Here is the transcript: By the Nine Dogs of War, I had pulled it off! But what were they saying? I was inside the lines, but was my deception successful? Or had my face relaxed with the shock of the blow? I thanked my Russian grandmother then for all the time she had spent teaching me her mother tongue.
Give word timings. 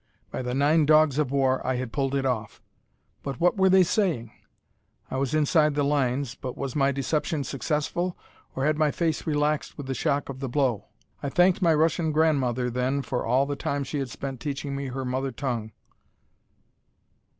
By 0.31 0.41
the 0.41 0.55
Nine 0.55 0.87
Dogs 0.87 1.19
of 1.19 1.29
War, 1.29 1.61
I 1.63 1.75
had 1.75 1.91
pulled 1.93 2.15
it 2.15 2.25
off! 2.25 2.59
But 3.21 3.39
what 3.39 3.55
were 3.55 3.69
they 3.69 3.83
saying? 3.83 4.31
I 5.11 5.17
was 5.17 5.35
inside 5.35 5.75
the 5.75 5.83
lines, 5.83 6.33
but 6.33 6.57
was 6.57 6.75
my 6.75 6.91
deception 6.91 7.43
successful? 7.43 8.17
Or 8.55 8.65
had 8.65 8.79
my 8.79 8.89
face 8.89 9.27
relaxed 9.27 9.77
with 9.77 9.85
the 9.85 9.93
shock 9.93 10.27
of 10.27 10.39
the 10.39 10.49
blow? 10.49 10.85
I 11.21 11.29
thanked 11.29 11.61
my 11.61 11.75
Russian 11.75 12.11
grandmother 12.11 12.71
then 12.71 13.03
for 13.03 13.23
all 13.27 13.45
the 13.45 13.55
time 13.55 13.83
she 13.83 13.99
had 13.99 14.09
spent 14.09 14.39
teaching 14.39 14.75
me 14.75 14.87
her 14.87 15.05
mother 15.05 15.31
tongue. 15.31 15.71